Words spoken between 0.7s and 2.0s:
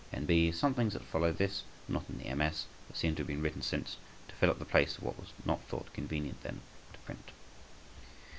things that follow after this are